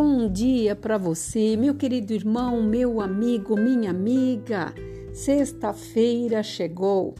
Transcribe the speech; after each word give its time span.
Bom 0.00 0.28
dia 0.28 0.76
para 0.76 0.96
você, 0.96 1.56
meu 1.56 1.74
querido 1.74 2.12
irmão, 2.12 2.62
meu 2.62 3.00
amigo, 3.00 3.58
minha 3.58 3.90
amiga. 3.90 4.72
Sexta-feira 5.12 6.40
chegou. 6.40 7.16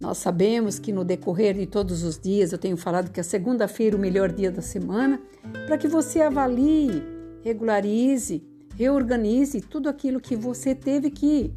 Nós 0.00 0.16
sabemos 0.16 0.78
que 0.78 0.90
no 0.90 1.04
decorrer 1.04 1.54
de 1.54 1.66
todos 1.66 2.02
os 2.02 2.18
dias 2.18 2.50
eu 2.50 2.56
tenho 2.56 2.78
falado 2.78 3.12
que 3.12 3.20
a 3.20 3.22
segunda-feira 3.22 3.94
é 3.94 3.98
o 3.98 4.00
melhor 4.00 4.32
dia 4.32 4.50
da 4.50 4.62
semana 4.62 5.20
para 5.66 5.76
que 5.76 5.86
você 5.86 6.22
avalie, 6.22 7.02
regularize, 7.44 8.42
reorganize 8.74 9.60
tudo 9.60 9.90
aquilo 9.90 10.18
que 10.18 10.34
você 10.34 10.74
teve 10.74 11.10
que, 11.10 11.52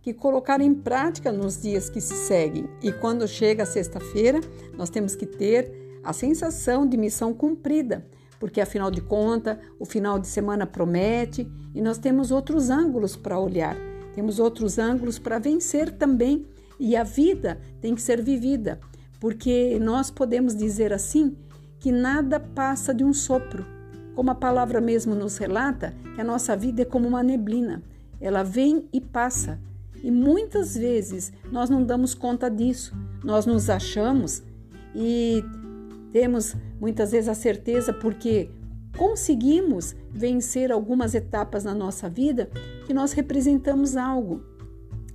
que 0.00 0.14
colocar 0.14 0.60
em 0.60 0.72
prática 0.72 1.32
nos 1.32 1.60
dias 1.60 1.90
que 1.90 2.00
se 2.00 2.14
seguem. 2.14 2.68
E 2.80 2.92
quando 2.92 3.26
chega 3.26 3.64
a 3.64 3.66
sexta-feira, 3.66 4.40
nós 4.78 4.90
temos 4.90 5.16
que 5.16 5.26
ter 5.26 5.98
a 6.04 6.12
sensação 6.12 6.86
de 6.86 6.96
missão 6.96 7.34
cumprida 7.34 8.06
porque 8.42 8.60
afinal 8.60 8.90
de 8.90 9.00
contas 9.00 9.56
o 9.78 9.84
final 9.84 10.18
de 10.18 10.26
semana 10.26 10.66
promete 10.66 11.48
e 11.72 11.80
nós 11.80 11.96
temos 11.96 12.32
outros 12.32 12.70
ângulos 12.70 13.14
para 13.14 13.38
olhar, 13.38 13.76
temos 14.16 14.40
outros 14.40 14.80
ângulos 14.80 15.16
para 15.16 15.38
vencer 15.38 15.92
também 15.92 16.44
e 16.76 16.96
a 16.96 17.04
vida 17.04 17.60
tem 17.80 17.94
que 17.94 18.02
ser 18.02 18.20
vivida, 18.20 18.80
porque 19.20 19.78
nós 19.80 20.10
podemos 20.10 20.56
dizer 20.56 20.92
assim 20.92 21.36
que 21.78 21.92
nada 21.92 22.40
passa 22.40 22.92
de 22.92 23.04
um 23.04 23.12
sopro. 23.12 23.64
Como 24.16 24.32
a 24.32 24.34
palavra 24.34 24.80
mesmo 24.80 25.14
nos 25.14 25.36
relata, 25.38 25.94
que 26.16 26.20
a 26.20 26.24
nossa 26.24 26.56
vida 26.56 26.82
é 26.82 26.84
como 26.84 27.06
uma 27.06 27.22
neblina, 27.22 27.80
ela 28.20 28.42
vem 28.42 28.88
e 28.92 29.00
passa. 29.00 29.60
E 30.02 30.10
muitas 30.10 30.74
vezes 30.74 31.32
nós 31.52 31.70
não 31.70 31.84
damos 31.84 32.12
conta 32.12 32.50
disso, 32.50 32.92
nós 33.22 33.46
nos 33.46 33.70
achamos 33.70 34.42
e 34.96 35.44
temos 36.12 36.54
muitas 36.80 37.12
vezes 37.12 37.28
a 37.28 37.34
certeza 37.34 37.92
porque 37.92 38.50
conseguimos 38.96 39.96
vencer 40.10 40.70
algumas 40.70 41.14
etapas 41.14 41.64
na 41.64 41.74
nossa 41.74 42.08
vida 42.08 42.50
que 42.86 42.92
nós 42.92 43.12
representamos 43.12 43.96
algo. 43.96 44.42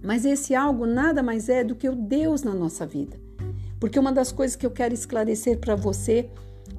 Mas 0.03 0.25
esse 0.25 0.55
algo 0.55 0.85
nada 0.85 1.21
mais 1.21 1.49
é 1.49 1.63
do 1.63 1.75
que 1.75 1.87
o 1.87 1.95
Deus 1.95 2.43
na 2.43 2.53
nossa 2.53 2.85
vida. 2.85 3.19
Porque 3.79 3.99
uma 3.99 4.11
das 4.11 4.31
coisas 4.31 4.55
que 4.55 4.65
eu 4.65 4.71
quero 4.71 4.93
esclarecer 4.93 5.59
para 5.59 5.75
você, 5.75 6.29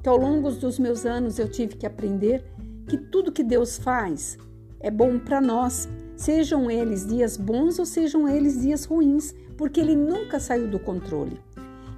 que 0.03 0.09
ao 0.09 0.17
longo 0.17 0.51
dos 0.51 0.77
meus 0.77 1.05
anos 1.05 1.39
eu 1.39 1.49
tive 1.49 1.75
que 1.75 1.85
aprender 1.85 2.43
que 2.87 2.97
tudo 2.97 3.31
que 3.31 3.43
Deus 3.43 3.77
faz 3.77 4.37
é 4.79 4.89
bom 4.89 5.19
para 5.19 5.39
nós, 5.39 5.87
sejam 6.15 6.69
eles 6.69 7.05
dias 7.05 7.37
bons 7.37 7.79
ou 7.79 7.85
sejam 7.85 8.27
eles 8.27 8.61
dias 8.61 8.85
ruins, 8.85 9.33
porque 9.57 9.79
ele 9.79 9.95
nunca 9.95 10.39
saiu 10.39 10.67
do 10.67 10.79
controle. 10.79 11.39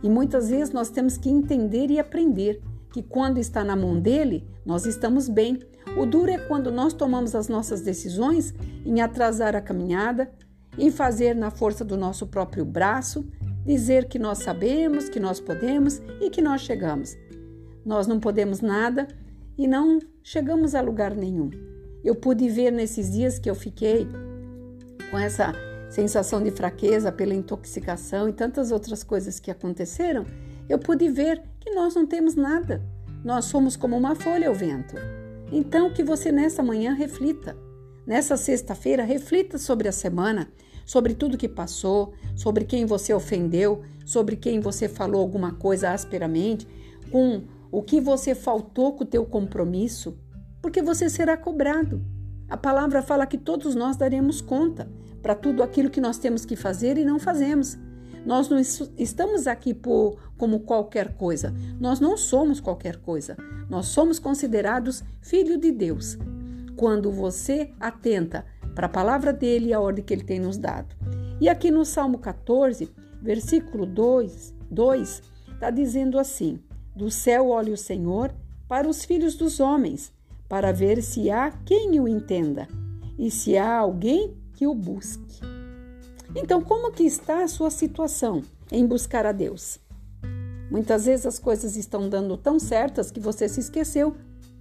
E 0.04 0.10
muitas 0.10 0.50
vezes 0.50 0.74
nós 0.74 0.90
temos 0.90 1.18
que 1.18 1.30
entender 1.30 1.90
e 1.92 2.00
aprender 2.00 2.62
que 2.92 3.02
quando 3.02 3.38
está 3.38 3.64
na 3.64 3.76
mão 3.76 4.00
dele, 4.00 4.48
nós 4.66 4.86
estamos 4.86 5.30
bem. 5.30 5.60
O 5.98 6.06
duro 6.06 6.32
é 6.32 6.38
quando 6.38 6.72
nós 6.72 6.94
tomamos 6.94 7.36
as 7.36 7.48
nossas 7.48 7.82
decisões 7.82 8.54
em 8.86 9.02
atrasar 9.02 9.56
a 9.56 9.62
caminhada, 9.62 10.32
em 10.78 10.92
fazer 10.92 11.36
na 11.36 11.50
força 11.50 11.86
do 11.86 11.98
nosso 11.98 12.28
próprio 12.28 12.66
braço, 12.66 13.26
dizer 13.66 14.06
que 14.08 14.20
nós 14.20 14.40
sabemos, 14.40 15.10
que 15.10 15.20
nós 15.20 15.40
podemos 15.40 16.02
e 16.20 16.30
que 16.30 16.42
nós 16.42 16.62
chegamos. 16.62 17.16
Nós 17.86 18.08
não 18.08 18.20
podemos 18.20 18.62
nada 18.62 19.08
e 19.58 19.68
não 19.68 20.00
chegamos 20.24 20.76
a 20.76 20.82
lugar 20.82 21.16
nenhum. 21.16 21.50
Eu 22.04 22.16
pude 22.16 22.50
ver 22.50 22.72
nesses 22.72 23.12
dias 23.12 23.38
que 23.38 23.50
eu 23.50 23.56
fiquei 23.56 24.08
com 25.10 25.18
essa 25.18 25.54
sensação 25.92 26.42
de 26.42 26.50
fraqueza 26.50 27.12
pela 27.12 27.36
intoxicação 27.36 28.30
e 28.30 28.34
tantas 28.34 28.72
outras 28.72 29.04
coisas 29.04 29.40
que 29.42 29.52
aconteceram, 29.52 30.26
eu 30.70 30.80
pude 30.80 31.10
ver 31.10 31.44
que 31.60 31.70
nós 31.72 31.94
não 31.94 32.08
temos 32.08 32.34
nada. 32.34 32.82
Nós 33.24 33.46
somos 33.46 33.76
como 33.76 33.98
uma 33.98 34.16
folha 34.16 34.48
ao 34.48 34.56
vento. 34.56 34.96
Então, 35.52 35.92
que 35.92 36.02
você 36.02 36.32
nessa 36.32 36.64
manhã 36.64 36.94
reflita. 36.94 37.58
Nessa 38.08 38.38
sexta-feira, 38.38 39.04
reflita 39.04 39.58
sobre 39.58 39.90
a 39.90 39.92
semana, 39.92 40.48
sobre 40.86 41.14
tudo 41.14 41.38
que 41.38 41.50
passou, 41.50 42.14
sobre 42.36 42.64
quem 42.64 42.86
você 42.86 43.14
ofendeu, 43.14 43.84
sobre 44.06 44.38
quem 44.38 44.62
você 44.62 44.88
falou 44.88 45.22
alguma 45.22 45.54
coisa 45.54 45.92
asperamente, 45.92 46.66
com 47.12 47.44
o 47.70 47.82
que 47.84 48.00
você 48.00 48.34
faltou 48.34 48.94
com 48.94 49.04
o 49.04 49.08
teu 49.08 49.26
compromisso, 49.26 50.18
porque 50.62 50.82
você 50.82 51.10
será 51.10 51.36
cobrado. 51.36 52.02
A 52.52 52.58
palavra 52.58 53.02
fala 53.02 53.26
que 53.26 53.38
todos 53.38 53.76
nós 53.76 53.96
daremos 53.96 54.42
conta 54.42 54.92
para 55.24 55.34
tudo 55.34 55.64
aquilo 55.64 55.90
que 55.90 56.02
nós 56.02 56.18
temos 56.18 56.44
que 56.44 56.58
fazer 56.58 56.98
e 56.98 57.06
não 57.06 57.18
fazemos. 57.18 57.78
Nós 58.26 58.50
não 58.50 58.60
estamos 58.98 59.48
aqui 59.48 59.74
por, 59.74 60.18
como 60.38 60.60
qualquer 60.60 61.14
coisa. 61.14 61.54
Nós 61.80 62.02
não 62.02 62.18
somos 62.18 62.60
qualquer 62.60 62.98
coisa. 62.98 63.38
Nós 63.70 63.86
somos 63.86 64.20
considerados 64.20 65.02
filho 65.22 65.58
de 65.58 65.72
Deus. 65.72 66.18
Quando 66.76 67.10
você 67.10 67.72
atenta 67.80 68.46
para 68.76 68.88
a 68.88 68.90
palavra 68.90 69.32
dele 69.32 69.70
e 69.70 69.74
a 69.74 69.80
ordem 69.80 70.04
que 70.04 70.14
ele 70.14 70.26
tem 70.26 70.38
nos 70.38 70.58
dado. 70.58 70.94
E 71.40 71.48
aqui 71.48 71.72
no 71.72 71.86
Salmo 71.86 72.20
14, 72.20 72.92
versículo 73.22 73.86
2, 73.86 74.54
2 74.70 75.24
está 75.54 75.70
dizendo 75.70 76.20
assim: 76.20 76.60
Do 76.94 77.10
céu 77.10 77.48
olha 77.48 77.72
o 77.72 77.78
Senhor 77.78 78.36
para 78.68 78.90
os 78.90 79.06
filhos 79.06 79.36
dos 79.36 79.62
homens, 79.62 80.12
para 80.52 80.74
ver 80.74 81.02
se 81.02 81.32
há 81.32 81.50
quem 81.64 81.98
o 82.02 82.10
entenda 82.10 82.68
e 83.18 83.32
se 83.32 83.58
há 83.58 83.78
alguém 83.78 84.36
que 84.54 84.68
o 84.68 84.76
busque. 84.76 85.40
Então, 86.36 86.62
como 86.62 86.92
que 86.92 87.04
está 87.04 87.42
a 87.42 87.48
sua 87.48 87.70
situação 87.70 88.44
em 88.70 88.86
buscar 88.86 89.26
a 89.26 89.32
Deus? 89.32 89.80
Muitas 90.70 91.06
vezes 91.06 91.26
as 91.26 91.40
coisas 91.40 91.78
estão 91.78 92.10
dando 92.10 92.36
tão 92.36 92.60
certas 92.60 93.10
que 93.10 93.20
você 93.22 93.48
se 93.48 93.62
esqueceu 93.62 94.14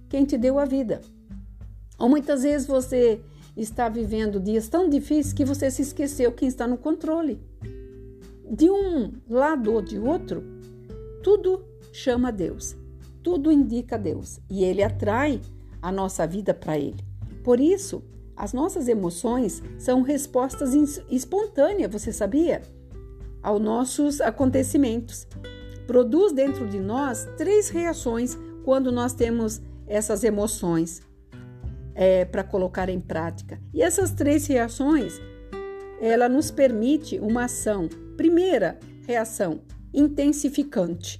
quem 0.07 0.23
te 0.23 0.37
deu 0.37 0.59
a 0.59 0.63
vida. 0.63 1.01
Ou 1.99 2.07
muitas 2.07 2.43
vezes 2.43 2.65
você 2.65 3.19
está 3.57 3.89
vivendo 3.89 4.39
dias 4.39 4.69
tão 4.69 4.89
difíceis 4.89 5.33
que 5.33 5.43
você 5.43 5.69
se 5.69 5.81
esqueceu 5.81 6.31
quem 6.31 6.47
está 6.47 6.65
no 6.65 6.77
controle. 6.77 7.37
De 8.49 8.69
um 8.69 9.11
lado 9.29 9.73
ou 9.73 9.81
de 9.81 9.99
outro, 9.99 10.41
tudo 11.21 11.65
chama 11.91 12.29
a 12.29 12.31
Deus, 12.31 12.77
tudo 13.21 13.51
indica 13.51 13.95
a 13.95 13.99
Deus 13.99 14.39
e 14.49 14.63
ele 14.63 14.81
atrai 14.81 15.41
a 15.81 15.91
nossa 15.91 16.27
vida 16.27 16.53
para 16.53 16.77
ele. 16.77 17.03
Por 17.43 17.59
isso, 17.59 18.03
as 18.35 18.53
nossas 18.53 18.87
emoções 18.87 19.61
são 19.77 20.01
respostas 20.01 20.73
espontâneas, 21.09 21.91
você 21.91 22.11
sabia? 22.11 22.61
Aos 23.41 23.61
nossos 23.61 24.21
acontecimentos. 24.21 25.27
Produz 25.87 26.31
dentro 26.31 26.67
de 26.67 26.79
nós 26.79 27.27
três 27.37 27.69
reações 27.69 28.37
quando 28.63 28.91
nós 28.91 29.13
temos 29.13 29.61
essas 29.87 30.23
emoções 30.23 31.01
é, 31.93 32.23
para 32.25 32.43
colocar 32.43 32.87
em 32.87 32.99
prática. 32.99 33.59
E 33.73 33.81
essas 33.81 34.11
três 34.11 34.45
reações, 34.47 35.19
ela 35.99 36.29
nos 36.29 36.51
permite 36.51 37.19
uma 37.19 37.45
ação. 37.45 37.89
Primeira 38.15 38.79
reação, 39.07 39.61
intensificante 39.93 41.19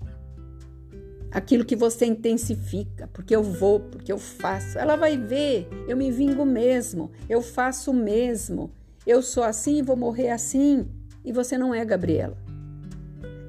aquilo 1.32 1.66
que 1.66 1.76
você 1.76 2.06
intensifica, 2.06 3.08
porque 3.14 3.36
eu 3.36 3.42
vou, 3.42 3.80
porque 3.80 4.12
eu 4.12 4.18
faço. 4.18 4.78
Ela 4.78 4.96
vai 4.96 5.18
ver, 5.18 5.68
eu 5.88 5.96
me 5.96 6.12
vingo 6.12 6.46
mesmo, 6.46 7.12
eu 7.30 7.42
faço 7.42 7.94
mesmo, 7.94 8.72
eu 9.08 9.22
sou 9.22 9.44
assim 9.44 9.82
vou 9.82 9.96
morrer 9.96 10.30
assim. 10.30 10.88
E 11.24 11.32
você 11.32 11.58
não 11.58 11.74
é 11.74 11.86
Gabriela. 11.86 12.38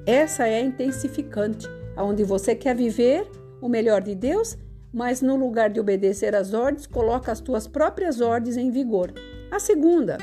Essa 0.05 0.47
é 0.47 0.57
a 0.57 0.61
intensificante, 0.61 1.67
onde 1.97 2.23
você 2.23 2.55
quer 2.55 2.75
viver 2.75 3.27
o 3.61 3.67
melhor 3.67 4.01
de 4.01 4.13
Deus, 4.13 4.57
mas 4.93 5.21
no 5.21 5.35
lugar 5.35 5.69
de 5.69 5.79
obedecer 5.79 6.35
às 6.35 6.53
ordens, 6.53 6.85
coloca 6.85 7.31
as 7.31 7.39
tuas 7.39 7.67
próprias 7.67 8.21
ordens 8.21 8.57
em 8.57 8.69
vigor. 8.69 9.11
A 9.49 9.59
segunda, 9.59 10.17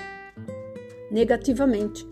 negativamente. 1.10 2.06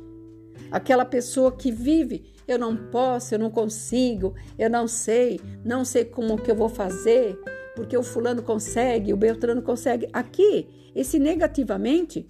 Aquela 0.71 1.05
pessoa 1.05 1.53
que 1.53 1.71
vive 1.71 2.25
eu 2.53 2.59
não 2.59 2.77
posso, 2.77 3.35
eu 3.35 3.39
não 3.39 3.51
consigo, 3.51 4.35
eu 4.59 4.71
não 4.71 4.89
sei, 4.89 5.41
não 5.65 5.85
sei 5.85 6.05
como 6.05 6.39
que 6.39 6.51
eu 6.51 6.57
vou 6.57 6.69
fazer, 6.69 7.39
porque 7.77 7.97
o 7.97 8.03
fulano 8.03 8.43
consegue, 8.43 9.13
o 9.13 9.17
Beltrano 9.17 9.63
consegue. 9.63 10.09
Aqui, 10.13 10.69
esse 10.95 11.19
negativamente 11.19 12.29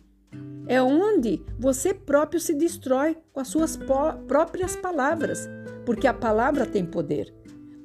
é 0.66 0.82
onde 0.82 1.42
você 1.58 1.94
próprio 1.94 2.40
se 2.40 2.52
destrói 2.52 3.16
com 3.32 3.40
as 3.40 3.48
suas 3.48 3.78
próprias 4.26 4.76
palavras, 4.76 5.48
porque 5.86 6.06
a 6.06 6.12
palavra 6.12 6.66
tem 6.66 6.84
poder. 6.84 7.34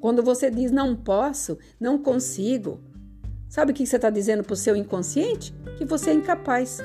Quando 0.00 0.22
você 0.22 0.50
diz 0.50 0.70
não 0.70 0.94
posso, 0.94 1.56
não 1.80 1.96
consigo, 1.96 2.78
sabe 3.48 3.72
o 3.72 3.74
que 3.74 3.86
você 3.86 3.96
está 3.96 4.10
dizendo 4.10 4.44
para 4.44 4.52
o 4.52 4.56
seu 4.56 4.76
inconsciente? 4.76 5.54
Que 5.78 5.84
você 5.86 6.10
é 6.10 6.14
incapaz. 6.14 6.82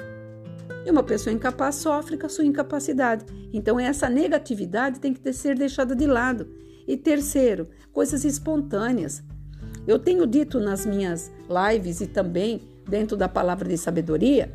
E 0.86 0.92
uma 0.92 1.04
pessoa 1.04 1.33
incapaz 1.33 1.75
sofre 1.75 2.18
com 2.18 2.25
a 2.25 2.30
sua 2.30 2.45
incapacidade. 2.45 3.25
Então, 3.54 3.80
essa 3.80 4.10
negatividade 4.10 5.00
tem 5.00 5.13
que 5.13 5.33
ser 5.33 5.57
deixada 5.57 5.95
de 5.95 6.06
lado. 6.06 6.48
E 6.88 6.98
terceiro, 6.98 7.68
coisas 7.92 8.24
espontâneas. 8.24 9.24
Eu 9.88 10.00
tenho 10.00 10.25
dito 10.25 10.60
nas 10.60 10.86
minhas 10.86 11.31
lives 11.50 12.01
e 12.01 12.07
também 12.07 12.62
dentro 12.88 13.16
da 13.16 13.30
palavra 13.30 13.68
de 13.68 13.77
sabedoria, 13.77 14.51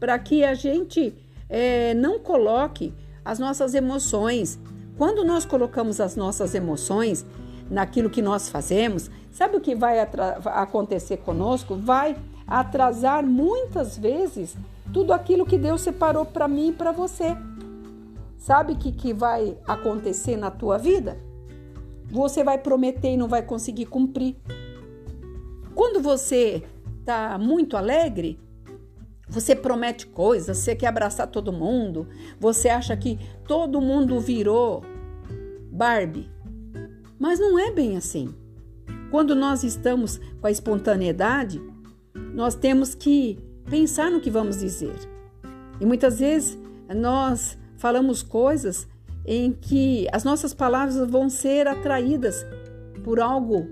para 0.00 0.18
que 0.18 0.44
a 0.44 0.54
gente 0.54 1.14
é, 1.48 1.94
não 1.94 2.18
coloque 2.18 2.94
as 3.24 3.38
nossas 3.38 3.74
emoções. 3.74 4.58
Quando 4.96 5.24
nós 5.24 5.44
colocamos 5.44 6.00
as 6.00 6.16
nossas 6.16 6.54
emoções 6.54 7.24
naquilo 7.70 8.08
que 8.08 8.22
nós 8.22 8.48
fazemos, 8.48 9.10
sabe 9.30 9.56
o 9.56 9.60
que 9.60 9.74
vai 9.74 9.98
acontecer 10.00 11.18
conosco? 11.18 11.76
Vai 11.76 12.16
atrasar 12.46 13.24
muitas 13.26 13.98
vezes 13.98 14.56
tudo 14.96 15.12
aquilo 15.12 15.44
que 15.44 15.58
Deus 15.58 15.82
separou 15.82 16.24
para 16.24 16.48
mim 16.48 16.68
e 16.70 16.72
para 16.72 16.90
você. 16.90 17.36
Sabe 18.38 18.72
o 18.72 18.76
que, 18.78 18.90
que 18.90 19.12
vai 19.12 19.58
acontecer 19.68 20.38
na 20.38 20.50
tua 20.50 20.78
vida? 20.78 21.20
Você 22.10 22.42
vai 22.42 22.56
prometer 22.56 23.12
e 23.12 23.16
não 23.18 23.28
vai 23.28 23.42
conseguir 23.42 23.84
cumprir. 23.84 24.36
Quando 25.74 26.00
você 26.00 26.62
está 26.98 27.36
muito 27.36 27.76
alegre, 27.76 28.40
você 29.28 29.54
promete 29.54 30.06
coisas, 30.06 30.56
você 30.56 30.74
quer 30.74 30.86
abraçar 30.86 31.26
todo 31.26 31.52
mundo, 31.52 32.08
você 32.40 32.70
acha 32.70 32.96
que 32.96 33.18
todo 33.46 33.82
mundo 33.82 34.18
virou 34.18 34.82
Barbie. 35.70 36.30
Mas 37.18 37.38
não 37.38 37.58
é 37.58 37.70
bem 37.70 37.98
assim. 37.98 38.34
Quando 39.10 39.34
nós 39.34 39.62
estamos 39.62 40.18
com 40.40 40.46
a 40.46 40.50
espontaneidade, 40.50 41.62
nós 42.32 42.54
temos 42.54 42.94
que 42.94 43.44
pensar 43.68 44.10
no 44.10 44.20
que 44.20 44.30
vamos 44.30 44.58
dizer. 44.58 44.94
E 45.80 45.86
muitas 45.86 46.18
vezes 46.18 46.58
nós 46.94 47.58
falamos 47.76 48.22
coisas 48.22 48.88
em 49.26 49.52
que 49.52 50.06
as 50.12 50.24
nossas 50.24 50.54
palavras 50.54 50.96
vão 51.10 51.28
ser 51.28 51.66
atraídas 51.66 52.46
por 53.02 53.20
algo, 53.20 53.66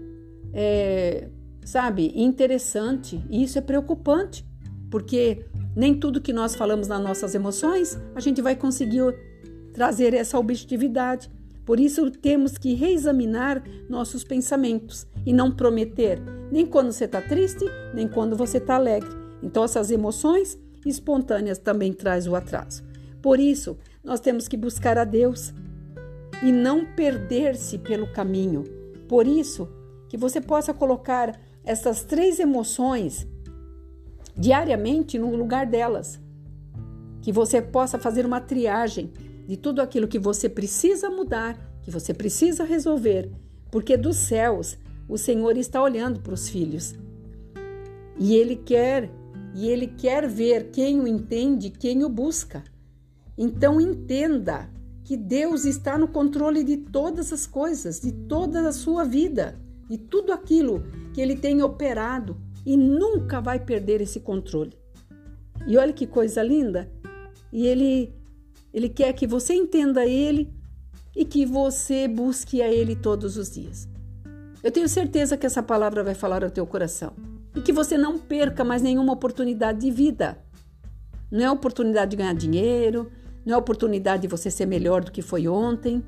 é, 0.52 1.28
sabe, 1.64 2.12
interessante. 2.14 3.22
E 3.30 3.42
isso 3.42 3.56
é 3.58 3.60
preocupante, 3.60 4.44
porque 4.90 5.44
nem 5.76 5.94
tudo 5.94 6.20
que 6.20 6.32
nós 6.32 6.54
falamos 6.54 6.88
nas 6.88 7.02
nossas 7.02 7.34
emoções 7.34 7.98
a 8.14 8.20
gente 8.20 8.42
vai 8.42 8.56
conseguir 8.56 9.14
trazer 9.72 10.12
essa 10.12 10.38
objetividade. 10.38 11.30
Por 11.64 11.80
isso 11.80 12.10
temos 12.10 12.58
que 12.58 12.74
reexaminar 12.74 13.62
nossos 13.88 14.22
pensamentos 14.22 15.06
e 15.24 15.32
não 15.32 15.50
prometer 15.50 16.20
nem 16.50 16.66
quando 16.66 16.92
você 16.92 17.06
está 17.06 17.22
triste, 17.22 17.64
nem 17.94 18.06
quando 18.06 18.36
você 18.36 18.58
está 18.58 18.74
alegre. 18.74 19.23
Então 19.44 19.62
essas 19.62 19.90
emoções 19.90 20.58
espontâneas 20.86 21.58
também 21.58 21.92
traz 21.92 22.26
o 22.26 22.34
atraso. 22.34 22.82
Por 23.22 23.38
isso, 23.38 23.76
nós 24.02 24.20
temos 24.20 24.48
que 24.48 24.56
buscar 24.56 24.98
a 24.98 25.04
Deus 25.04 25.52
e 26.42 26.50
não 26.50 26.84
perder-se 26.84 27.78
pelo 27.78 28.10
caminho. 28.12 28.64
Por 29.08 29.26
isso, 29.26 29.68
que 30.08 30.16
você 30.16 30.40
possa 30.40 30.72
colocar 30.72 31.38
essas 31.62 32.02
três 32.02 32.38
emoções 32.40 33.26
diariamente 34.36 35.18
no 35.18 35.34
lugar 35.34 35.66
delas. 35.66 36.18
Que 37.22 37.32
você 37.32 37.62
possa 37.62 37.98
fazer 37.98 38.26
uma 38.26 38.40
triagem 38.40 39.12
de 39.46 39.56
tudo 39.56 39.80
aquilo 39.80 40.08
que 40.08 40.18
você 40.18 40.48
precisa 40.48 41.08
mudar, 41.10 41.58
que 41.82 41.90
você 41.90 42.12
precisa 42.12 42.64
resolver, 42.64 43.30
porque 43.70 43.96
dos 43.96 44.16
céus 44.16 44.76
o 45.08 45.18
Senhor 45.18 45.56
está 45.56 45.82
olhando 45.82 46.20
para 46.20 46.34
os 46.34 46.48
filhos. 46.48 46.94
E 48.18 48.34
ele 48.34 48.56
quer, 48.56 49.10
e 49.54 49.68
ele 49.68 49.86
quer 49.86 50.28
ver 50.28 50.70
quem 50.72 51.00
o 51.00 51.06
entende, 51.06 51.70
quem 51.70 52.04
o 52.04 52.08
busca. 52.08 52.64
Então 53.38 53.80
entenda 53.80 54.68
que 55.04 55.16
Deus 55.16 55.64
está 55.64 55.96
no 55.96 56.08
controle 56.08 56.64
de 56.64 56.76
todas 56.76 57.32
as 57.32 57.46
coisas, 57.46 58.00
de 58.00 58.10
toda 58.10 58.68
a 58.68 58.72
sua 58.72 59.04
vida, 59.04 59.56
de 59.88 59.96
tudo 59.96 60.32
aquilo 60.32 60.82
que 61.12 61.20
ele 61.20 61.36
tem 61.36 61.62
operado 61.62 62.36
e 62.66 62.76
nunca 62.76 63.40
vai 63.40 63.60
perder 63.60 64.00
esse 64.00 64.18
controle. 64.18 64.76
E 65.66 65.76
olha 65.76 65.92
que 65.92 66.06
coisa 66.06 66.42
linda! 66.42 66.90
E 67.52 67.66
ele 67.66 68.12
ele 68.72 68.88
quer 68.88 69.12
que 69.12 69.24
você 69.24 69.54
entenda 69.54 70.04
ele 70.04 70.52
e 71.14 71.24
que 71.24 71.46
você 71.46 72.08
busque 72.08 72.60
a 72.60 72.68
ele 72.68 72.96
todos 72.96 73.36
os 73.36 73.52
dias. 73.52 73.88
Eu 74.64 74.72
tenho 74.72 74.88
certeza 74.88 75.36
que 75.36 75.46
essa 75.46 75.62
palavra 75.62 76.02
vai 76.02 76.14
falar 76.14 76.42
ao 76.42 76.50
teu 76.50 76.66
coração 76.66 77.33
e 77.54 77.60
que 77.60 77.72
você 77.72 77.96
não 77.96 78.18
perca 78.18 78.64
mais 78.64 78.82
nenhuma 78.82 79.12
oportunidade 79.12 79.80
de 79.80 79.90
vida. 79.90 80.38
Não 81.30 81.44
é 81.44 81.50
oportunidade 81.50 82.12
de 82.12 82.16
ganhar 82.16 82.34
dinheiro, 82.34 83.10
não 83.44 83.54
é 83.54 83.56
oportunidade 83.56 84.22
de 84.22 84.28
você 84.28 84.50
ser 84.50 84.66
melhor 84.66 85.04
do 85.04 85.12
que 85.12 85.22
foi 85.22 85.46
ontem. 85.46 86.02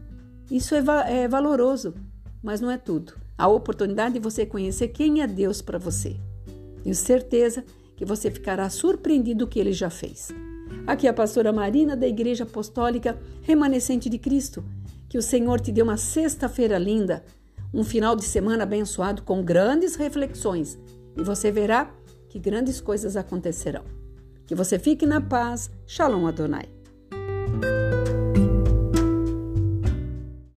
Isso 0.50 0.74
é, 0.74 0.80
va 0.80 1.08
é 1.08 1.28
valoroso, 1.28 1.94
mas 2.42 2.60
não 2.60 2.70
é 2.70 2.78
tudo. 2.78 3.14
A 3.38 3.48
oportunidade 3.48 4.14
de 4.14 4.20
você 4.20 4.46
conhecer 4.46 4.88
quem 4.88 5.22
é 5.22 5.26
Deus 5.26 5.60
para 5.60 5.78
você. 5.78 6.16
Tenho 6.82 6.94
certeza 6.94 7.64
que 7.96 8.04
você 8.04 8.30
ficará 8.30 8.68
surpreendido 8.70 9.44
do 9.44 9.48
que 9.48 9.58
ele 9.58 9.72
já 9.72 9.90
fez. 9.90 10.30
Aqui 10.86 11.06
é 11.06 11.10
a 11.10 11.14
pastora 11.14 11.52
Marina 11.52 11.96
da 11.96 12.06
Igreja 12.06 12.44
Apostólica 12.44 13.18
Remanescente 13.42 14.08
de 14.08 14.18
Cristo. 14.18 14.64
Que 15.08 15.18
o 15.18 15.22
Senhor 15.22 15.60
te 15.60 15.70
dê 15.70 15.82
uma 15.82 15.96
sexta-feira 15.96 16.78
linda, 16.78 17.24
um 17.72 17.84
final 17.84 18.16
de 18.16 18.24
semana 18.24 18.64
abençoado 18.64 19.22
com 19.22 19.42
grandes 19.42 19.94
reflexões 19.94 20.78
e 21.16 21.22
você 21.22 21.50
verá 21.50 21.90
que 22.28 22.38
grandes 22.38 22.80
coisas 22.80 23.16
acontecerão. 23.16 23.84
Que 24.46 24.54
você 24.54 24.78
fique 24.78 25.06
na 25.06 25.20
paz. 25.20 25.70
Shalom 25.86 26.26
Adonai. 26.26 26.75